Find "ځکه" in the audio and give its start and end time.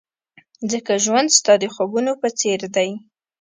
0.71-0.93